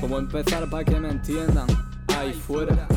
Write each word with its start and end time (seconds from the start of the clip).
¿Cómo 0.00 0.18
empezar 0.18 0.68
para 0.70 0.82
que 0.82 0.98
me 0.98 1.10
entiendan? 1.10 1.66
Ahí 2.08 2.32
fuera. 2.32 2.88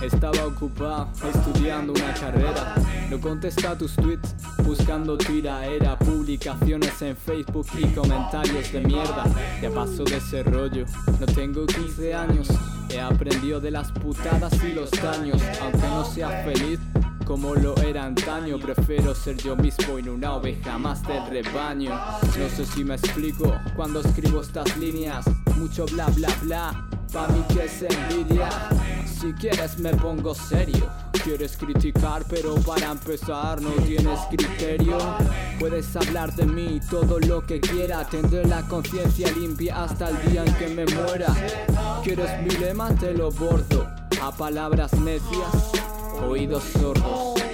Estaba 0.00 0.46
ocupado 0.46 1.08
estudiando 1.28 1.92
una 1.92 2.14
carrera. 2.14 2.74
No 3.10 3.20
contesta 3.20 3.76
tus 3.76 3.94
tweets, 3.96 4.34
buscando 4.64 5.18
tiraera, 5.18 5.98
publicaciones 5.98 7.02
en 7.02 7.16
Facebook 7.16 7.66
y 7.76 7.86
comentarios 7.86 8.72
de 8.72 8.80
mierda. 8.80 9.24
Ya 9.60 9.70
paso 9.70 10.04
de 10.04 10.18
ese 10.18 10.44
rollo, 10.44 10.84
no 11.18 11.26
tengo 11.26 11.66
15 11.66 12.14
años. 12.14 12.48
He 12.88 13.00
aprendido 13.00 13.60
de 13.60 13.72
las 13.72 13.90
putadas 13.90 14.52
y 14.62 14.72
los 14.72 14.90
daños, 14.92 15.42
aunque 15.60 15.88
no 15.88 16.04
sea 16.04 16.44
feliz 16.44 16.78
como 17.24 17.54
lo 17.54 17.76
era 17.78 18.04
antaño. 18.04 18.58
Prefiero 18.58 19.14
ser 19.14 19.36
yo 19.36 19.56
mismo 19.56 19.98
y 19.98 20.02
no 20.02 20.14
una 20.14 20.34
oveja 20.34 20.78
más 20.78 21.02
del 21.06 21.26
rebaño. 21.26 21.90
No 22.38 22.48
sé 22.48 22.64
si 22.66 22.84
me 22.84 22.94
explico 22.94 23.52
cuando 23.74 24.00
escribo 24.00 24.40
estas 24.40 24.76
líneas. 24.76 25.24
Mucho 25.56 25.86
bla 25.86 26.06
bla 26.06 26.28
bla, 26.42 26.88
pa' 27.12 27.28
mí 27.28 27.42
que 27.54 27.64
es 27.64 27.82
envidia. 27.82 28.48
Si 29.20 29.32
quieres 29.34 29.78
me 29.78 29.94
pongo 29.94 30.34
serio. 30.34 30.90
Quieres 31.22 31.56
criticar, 31.56 32.24
pero 32.28 32.56
para 32.56 32.90
empezar 32.90 33.60
no 33.62 33.70
tienes 33.84 34.18
criterio. 34.28 34.98
Puedes 35.60 35.94
hablar 35.94 36.34
de 36.34 36.46
mí 36.46 36.80
todo 36.90 37.20
lo 37.20 37.46
que 37.46 37.60
quiera. 37.60 38.04
Tendré 38.08 38.44
la 38.44 38.62
conciencia 38.62 39.30
limpia 39.30 39.84
hasta 39.84 40.08
el 40.08 40.30
día 40.30 40.44
en 40.44 40.54
que 40.54 40.68
me 40.68 40.84
muera. 40.86 41.32
¿Quieres 42.02 42.42
mi 42.42 42.50
lema? 42.58 42.88
Te 42.96 43.14
lo 43.14 43.30
bordo. 43.30 43.88
A 44.20 44.32
palabras 44.32 44.92
necias, 44.94 45.72
oídos 46.28 46.64
sordos. 46.72 47.51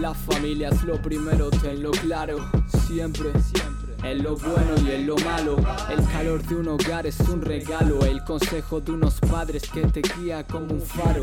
La 0.00 0.14
familia 0.14 0.70
es 0.70 0.82
lo 0.84 1.00
primero, 1.02 1.50
tenlo 1.50 1.90
claro. 1.90 2.38
Siempre, 2.86 3.32
siempre. 3.32 3.94
En 4.02 4.22
lo 4.22 4.34
bueno 4.34 4.74
y 4.82 4.92
en 4.92 5.06
lo 5.06 5.14
malo. 5.18 5.56
El 5.90 6.02
calor 6.06 6.42
de 6.42 6.54
un 6.54 6.68
hogar 6.68 7.06
es 7.06 7.20
un 7.20 7.42
regalo. 7.42 8.06
El 8.06 8.24
consejo 8.24 8.80
de 8.80 8.92
unos 8.92 9.20
padres 9.20 9.68
que 9.68 9.82
te 9.82 10.00
guía 10.00 10.46
como 10.46 10.72
un 10.72 10.80
faro. 10.80 11.22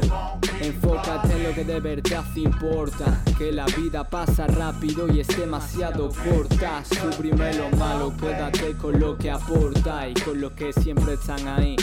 Enfócate 0.62 1.38
en 1.38 1.44
lo 1.46 1.56
que 1.56 1.66
de 1.66 1.80
verdad 1.80 2.24
importa. 2.36 3.24
Que 3.40 3.52
la 3.52 3.66
vida 3.66 4.08
pasa 4.08 4.46
rápido 4.46 5.12
y 5.12 5.22
es 5.22 5.28
demasiado 5.36 6.10
corta. 6.10 6.84
Suprime 6.86 7.56
lo 7.56 7.76
malo, 7.78 8.14
quédate 8.16 8.74
con 8.74 9.00
lo 9.00 9.18
que 9.18 9.32
aporta 9.32 10.08
y 10.08 10.14
con 10.14 10.40
lo 10.40 10.54
que 10.54 10.72
siempre 10.72 11.16
están 11.16 11.48
ahí 11.48 11.76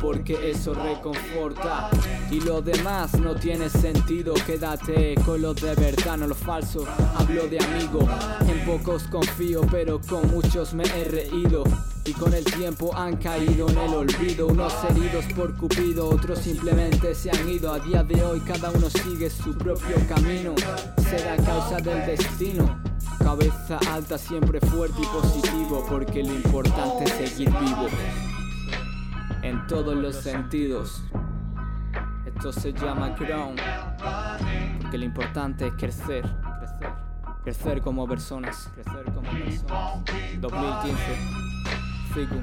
porque 0.00 0.50
eso 0.50 0.74
reconforta. 0.74 1.90
Y 2.30 2.40
lo 2.40 2.60
demás 2.60 3.18
no 3.18 3.34
tiene 3.34 3.68
sentido 3.68 4.34
quédate 4.46 5.14
con 5.24 5.40
lo 5.42 5.54
de 5.54 5.74
verdad 5.74 6.16
no 6.18 6.26
lo 6.26 6.34
falso. 6.34 6.84
Hablo 7.16 7.46
de 7.48 7.58
amigo 7.58 8.00
en 8.46 8.64
pocos 8.64 9.04
confío 9.04 9.62
pero 9.70 10.00
con 10.00 10.30
muchos 10.30 10.74
me 10.74 10.84
he 10.84 11.04
reído. 11.04 11.64
Y 12.04 12.12
con 12.12 12.32
el 12.32 12.44
tiempo 12.44 12.96
han 12.96 13.18
caído 13.18 13.68
en 13.68 13.76
el 13.76 13.94
olvido 13.94 14.46
unos 14.46 14.72
heridos 14.88 15.26
por 15.36 15.54
cupido 15.56 16.08
otros 16.08 16.38
simplemente 16.38 17.14
se 17.14 17.30
han 17.30 17.48
ido. 17.48 17.72
A 17.72 17.78
día 17.80 18.02
de 18.02 18.22
hoy 18.24 18.40
cada 18.40 18.70
uno 18.70 18.88
sigue 18.88 19.28
su 19.28 19.52
propio 19.56 19.96
camino 20.08 20.54
será 21.10 21.36
causa 21.36 21.76
del 21.76 22.06
destino. 22.06 22.80
Cabeza 23.18 23.78
alta 23.90 24.16
siempre 24.16 24.60
fuerte 24.60 25.02
y 25.02 25.06
positivo 25.06 25.84
porque 25.88 26.22
lo 26.22 26.34
importante 26.34 27.04
es 27.04 27.30
seguir 27.30 27.50
vivo 27.50 27.88
en 29.42 29.66
todos 29.66 29.96
los 29.96 30.16
sentidos. 30.16 31.02
Esto 32.26 32.52
se 32.52 32.72
llama 32.72 33.14
Crown, 33.14 33.56
porque 34.80 34.98
lo 34.98 35.04
importante 35.04 35.66
es 35.66 35.74
crecer, 35.74 36.24
crecer, 36.58 36.92
crecer 37.42 37.82
como 37.82 38.06
personas, 38.06 38.70
crecer 38.74 39.04
como 39.12 39.22
personas. 39.30 40.04
2015, 40.40 40.96
Figu. 42.14 42.42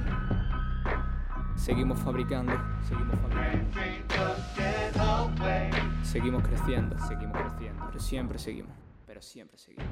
Seguimos 1.54 1.98
fabricando, 2.00 2.52
seguimos 2.86 3.18
fabricando, 3.20 3.70
seguimos 6.02 6.42
creciendo, 6.42 6.98
seguimos 7.06 7.40
creciendo, 7.40 7.86
pero 7.86 8.00
siempre 8.00 8.38
seguimos, 8.38 8.72
pero 9.06 9.22
siempre 9.22 9.58
seguimos. 9.58 9.86